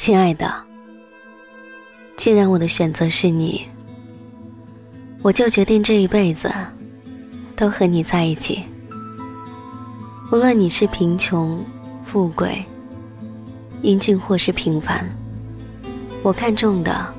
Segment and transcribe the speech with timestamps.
[0.00, 0.50] 亲爱的，
[2.16, 3.66] 既然我的选择是你，
[5.20, 6.50] 我就决定这一辈子
[7.54, 8.62] 都和你在一起。
[10.32, 11.62] 无论你是贫穷、
[12.06, 12.64] 富贵、
[13.82, 15.06] 英俊或是平凡，
[16.22, 17.14] 我看重的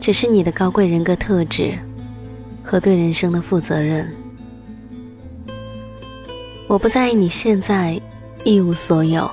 [0.00, 1.78] 只是你的高贵人格特质
[2.64, 4.12] 和对人生的负责任。
[6.66, 8.02] 我不在意你现在
[8.42, 9.30] 一无所有，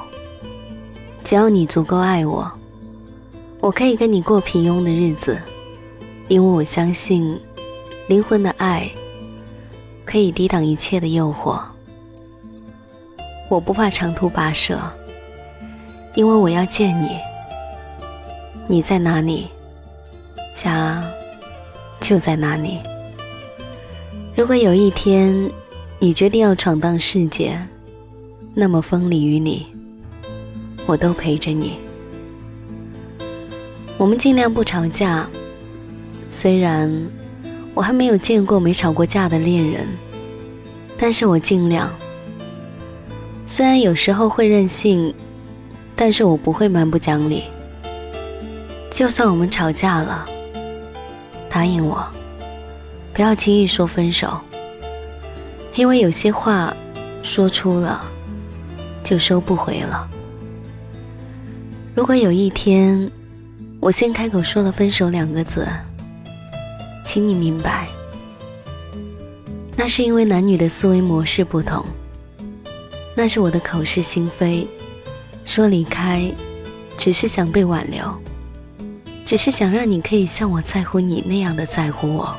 [1.23, 2.51] 只要你足够爱我，
[3.59, 5.39] 我可以跟你过平庸的日子，
[6.27, 7.39] 因为我相信
[8.07, 8.91] 灵魂的爱
[10.03, 11.61] 可以抵挡一切的诱惑。
[13.49, 14.79] 我不怕长途跋涉，
[16.13, 17.17] 因为我要见你。
[18.67, 19.47] 你在哪里，
[20.55, 21.03] 家
[21.99, 22.79] 就在哪里。
[24.35, 25.51] 如果有一天
[25.99, 27.59] 你决定要闯荡世界，
[28.53, 29.67] 那么风里雨里，
[30.85, 31.77] 我都陪着你。
[33.97, 35.27] 我们尽量不吵架，
[36.29, 36.91] 虽然
[37.73, 39.87] 我还没有见过没吵过架的恋人，
[40.97, 41.89] 但是我尽量。
[43.45, 45.13] 虽然有时候会任性，
[45.95, 47.43] 但是我不会蛮不讲理。
[48.91, 50.25] 就算我们吵架了，
[51.49, 52.03] 答应我，
[53.13, 54.39] 不要轻易说分手，
[55.75, 56.75] 因为有些话
[57.21, 58.03] 说出了
[59.03, 60.09] 就收不回了。
[61.95, 63.11] 如果有一天
[63.79, 65.67] 我先开口说了分手两个字，
[67.05, 67.87] 请你明白，
[69.75, 71.85] 那是因为男女的思维模式不同。
[73.15, 74.67] 那是我的口是心非，
[75.45, 76.31] 说离开，
[76.97, 78.11] 只是想被挽留，
[79.23, 82.35] 只是想让你可以像我在乎你那样的在乎我。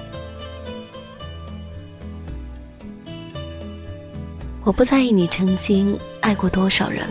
[4.65, 7.07] 我不在意你曾经爱过多少人，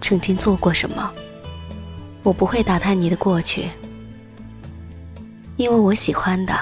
[0.00, 1.10] 曾经做过什么，
[2.24, 3.68] 我不会打探你的过去，
[5.58, 6.58] 因为我喜欢的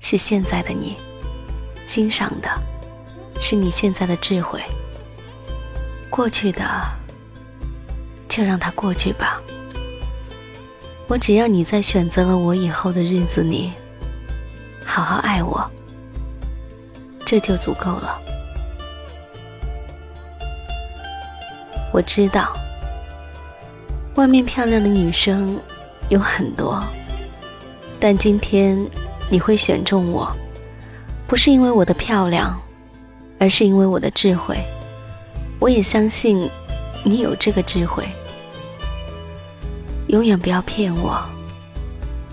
[0.00, 0.96] 是现在的你，
[1.86, 2.50] 欣赏的
[3.40, 4.60] 是你现在的智慧。
[6.10, 6.60] 过去的，
[8.28, 9.40] 就让它过去吧。
[11.06, 13.72] 我只要你在选择了我以后的日子里，
[14.84, 15.64] 好好爱我，
[17.24, 18.20] 这就足够了。
[21.92, 22.52] 我知道，
[24.14, 25.58] 外面漂亮的女生
[26.10, 26.82] 有很多，
[27.98, 28.78] 但今天
[29.30, 30.30] 你会选中我，
[31.26, 32.60] 不是因为我的漂亮，
[33.38, 34.58] 而是因为我的智慧。
[35.58, 36.46] 我也相信，
[37.04, 38.04] 你有这个智慧。
[40.08, 41.18] 永远不要骗我。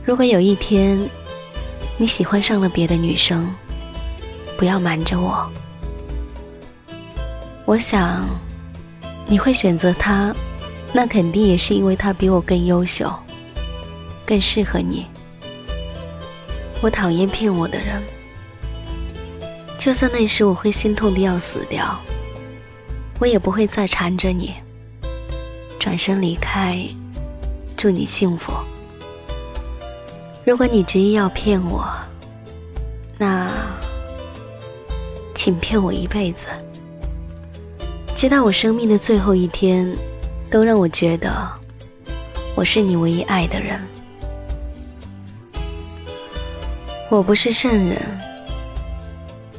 [0.03, 0.99] 如果有一天
[1.97, 3.47] 你喜欢上了别的女生，
[4.57, 5.49] 不要瞒着我。
[7.63, 8.27] 我想
[9.27, 10.35] 你会选择她，
[10.93, 13.11] 那肯定也是因为他比我更优秀，
[14.25, 15.05] 更适合你。
[16.81, 18.01] 我讨厌骗我的人，
[19.77, 21.99] 就算那时我会心痛的要死掉。
[23.19, 24.53] 我也不会再缠着你，
[25.77, 26.87] 转身离开，
[27.75, 28.53] 祝你幸福。
[30.45, 31.85] 如果你执意要骗我，
[33.17, 33.51] 那
[35.35, 36.45] 请骗我一辈子，
[38.15, 39.93] 直到我生命的最后一天，
[40.49, 41.31] 都让我觉得
[42.55, 43.79] 我是你唯一爱的人。
[47.09, 48.01] 我不是圣人，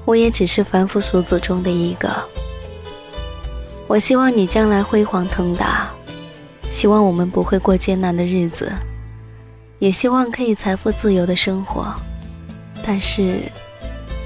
[0.05, 2.09] 我也只是凡夫俗子中的一个。
[3.87, 5.91] 我希望你将来辉煌腾达，
[6.71, 8.73] 希望我们不会过艰难的日子，
[9.79, 11.93] 也希望可以财富自由的生活。
[12.85, 13.41] 但是，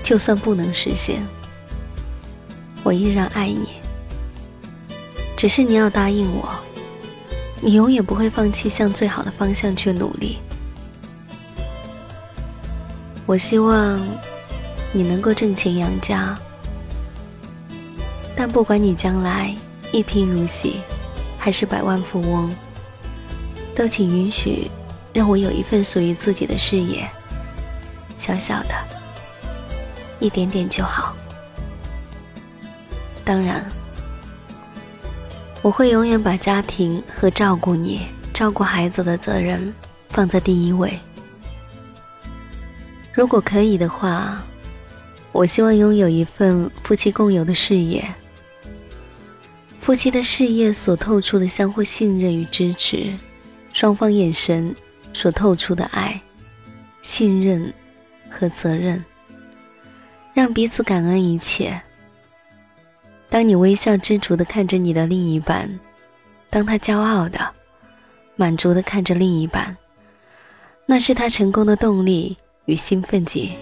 [0.02, 1.22] 就算不能实现，
[2.82, 3.83] 我依然爱你。
[5.44, 6.48] 只是你要答应我，
[7.60, 10.38] 你永远不会放弃向最好的方向去努力。
[13.26, 14.00] 我希望
[14.90, 16.34] 你能够挣钱养家。
[18.34, 19.54] 但不管你将来
[19.92, 20.80] 一贫如洗，
[21.38, 22.50] 还是百万富翁，
[23.76, 24.70] 都请允许
[25.12, 27.06] 让我有一份属于自己的事业，
[28.16, 28.70] 小小的，
[30.20, 31.14] 一点点就好。
[33.26, 33.62] 当然，
[35.64, 38.02] 我会永远把家庭和照顾你、
[38.34, 39.72] 照顾孩子的责任
[40.08, 40.92] 放在第一位。
[43.14, 44.42] 如果可以的话，
[45.32, 48.04] 我希望拥有一份夫妻共有的事业。
[49.80, 53.14] 夫妻的事业所透出的相互信任与支持，
[53.72, 54.74] 双方眼神
[55.14, 56.20] 所透出的爱、
[57.00, 57.72] 信任
[58.28, 59.02] 和责任，
[60.34, 61.80] 让彼此感恩一切。
[63.28, 65.68] 当你微笑知足的看着你的另一半，
[66.50, 67.40] 当他骄傲的
[68.36, 69.76] 满足的看着另一半，
[70.86, 72.36] 那是他成功的动力
[72.66, 73.52] 与兴奋剂，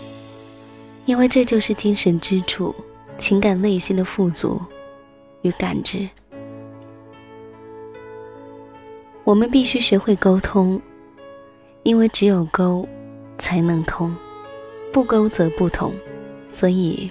[1.07, 2.75] 因为这就是精神支柱、
[3.17, 4.61] 情感内心的富足
[5.43, 6.09] 与感知。
[9.25, 10.81] 我们必须学会沟通，
[11.85, 12.87] 因为只有沟
[13.39, 14.15] 才能通，
[14.93, 15.95] 不沟则不通。
[16.53, 17.11] 所以，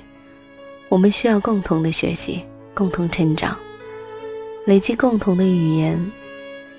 [0.91, 2.43] 我们需要共同的学习，
[2.73, 3.57] 共同成长，
[4.65, 6.11] 累积共同的语言，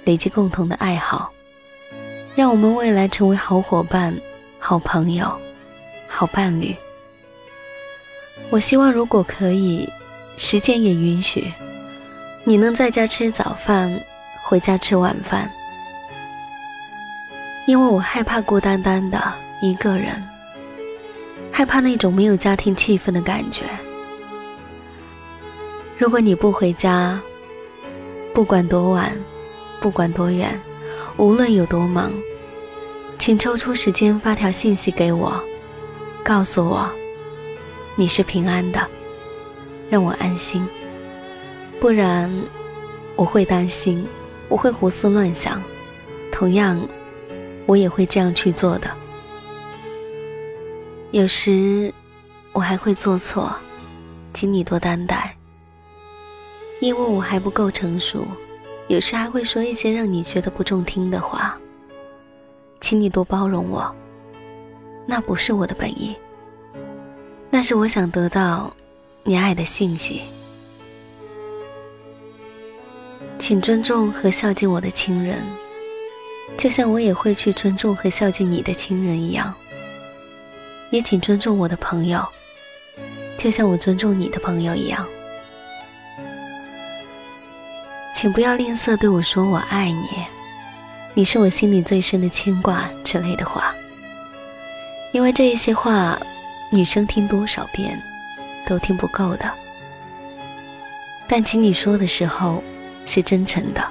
[0.04, 1.32] 累积共同的爱好，
[2.36, 4.14] 让我们未来成为好伙伴、
[4.58, 5.32] 好朋友、
[6.06, 6.76] 好伴侣。
[8.50, 9.88] 我希望，如果可以，
[10.36, 11.50] 时间也允许，
[12.44, 13.90] 你能在家吃早饭。
[14.44, 15.50] 回家吃晚饭，
[17.66, 19.32] 因为我害怕孤单单的
[19.62, 20.22] 一个人，
[21.50, 23.62] 害怕那种没有家庭气氛的感觉。
[26.02, 27.16] 如果你不回家，
[28.34, 29.16] 不管多晚，
[29.80, 30.60] 不管多远，
[31.16, 32.10] 无论有多忙，
[33.20, 35.32] 请抽出时间发条信息给我，
[36.24, 36.90] 告诉我
[37.94, 38.84] 你是平安的，
[39.88, 40.66] 让我安心。
[41.78, 42.28] 不然，
[43.14, 44.04] 我会担心。
[44.48, 45.62] 我会胡思乱想，
[46.32, 46.84] 同样，
[47.64, 48.90] 我也会这样去做的。
[51.12, 51.94] 有时，
[52.50, 53.54] 我还会做错，
[54.34, 55.36] 请你多担待。
[56.82, 58.26] 因为我还不够成熟，
[58.88, 61.56] 有时还会说一些让你觉得不中听的话，
[62.80, 63.94] 请你多包容我。
[65.06, 66.16] 那不是我的本意，
[67.50, 68.74] 那是我想得到
[69.22, 70.22] 你爱的信息。
[73.38, 75.38] 请尊重和孝敬我的亲人，
[76.58, 79.54] 就像我也会去尊重和孝敬你的亲人一样。
[80.90, 82.26] 也请尊重我的朋友，
[83.38, 85.06] 就像我尊重你的朋友一样。
[88.22, 90.08] 请不要吝啬对我说“我爱你”，
[91.12, 93.74] 你是我心里最深的牵挂之类的话，
[95.10, 96.16] 因为这一些话，
[96.70, 98.00] 女生听多少遍
[98.64, 99.50] 都听不够的。
[101.26, 102.62] 但请你说的时候。
[103.04, 103.84] 是真诚的。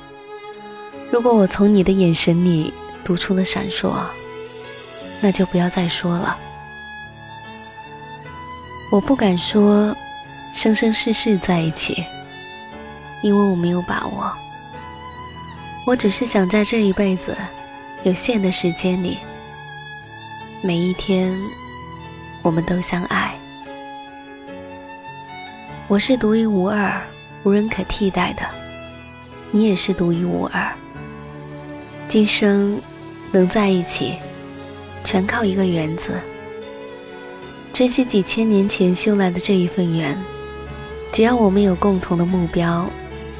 [1.11, 2.73] 如果我从你的眼神里
[3.03, 3.93] 读出了闪烁，
[5.19, 6.37] 那就不要再说了。
[8.89, 9.93] 我不敢说
[10.55, 12.05] 生生世世在一起，
[13.21, 14.31] 因为我没有把握。
[15.85, 17.35] 我只是想在这一辈子
[18.03, 19.17] 有限的时间里，
[20.61, 21.35] 每一天
[22.41, 23.33] 我们都相爱。
[25.87, 27.01] 我是独一无二、
[27.43, 28.43] 无人可替代的。
[29.51, 30.71] 你也是独一无二，
[32.07, 32.79] 今生
[33.31, 34.15] 能在一起，
[35.03, 36.13] 全靠一个缘字。
[37.73, 40.17] 珍惜几千年前修来的这一份缘，
[41.11, 42.89] 只要我们有共同的目标，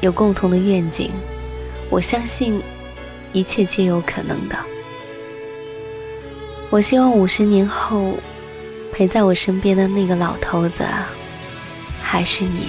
[0.02, 1.12] 有共同的愿景，
[1.88, 2.60] 我相信
[3.32, 4.58] 一切皆有可能的。
[6.70, 8.14] 我希望五十年后，
[8.92, 10.84] 陪在我身边的那个老头子，
[12.02, 12.66] 还是你。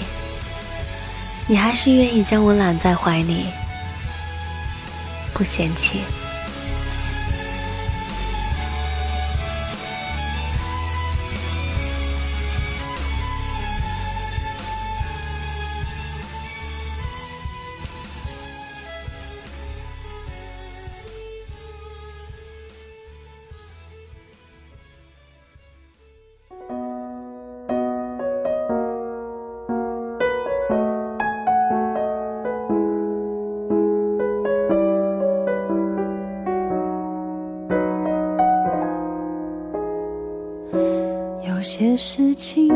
[1.47, 3.47] 你还是愿意将我揽在怀里，
[5.33, 6.01] 不嫌弃。
[41.75, 42.68] 些事情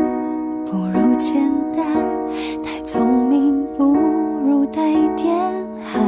[0.66, 1.40] 不如简
[1.72, 1.86] 单，
[2.64, 5.38] 太聪明不如带点
[5.80, 6.02] 憨。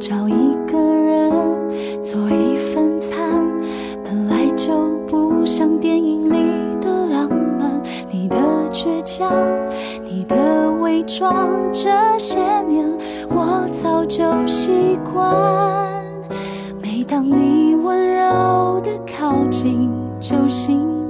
[0.00, 1.30] 找一个人
[2.02, 3.20] 做一份餐，
[4.02, 4.74] 本来就
[5.06, 7.80] 不像电影里的浪漫。
[8.10, 8.36] 你的
[8.72, 9.32] 倔强，
[10.02, 12.84] 你的伪装，这些年
[13.30, 15.86] 我早就习惯。
[16.82, 19.88] 每当你温柔的靠近，
[20.18, 21.03] 就心。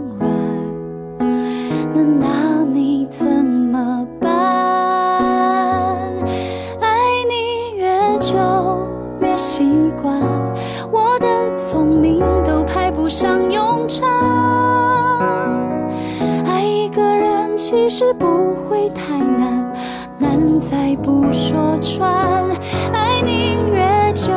[20.19, 22.49] 难，再不说穿。
[22.93, 24.33] 爱你越久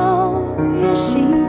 [0.82, 1.47] 越心。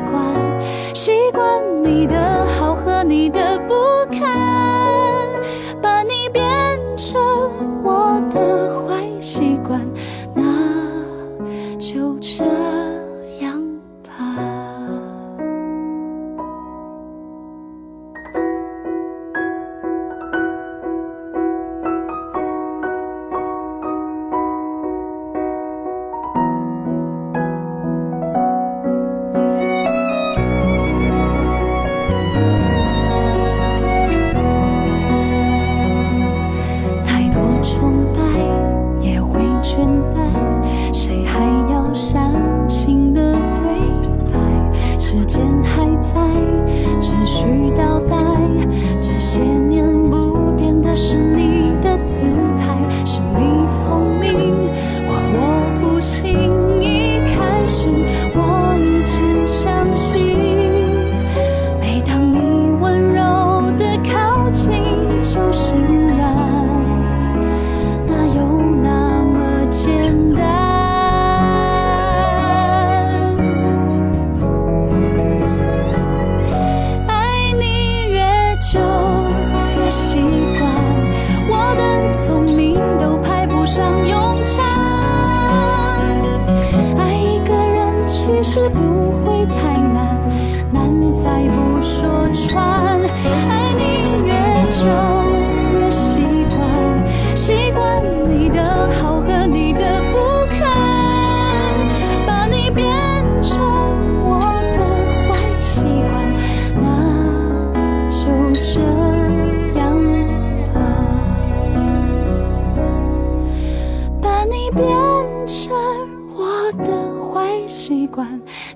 [88.29, 89.68] 情是不会太。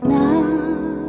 [0.01, 1.02] 那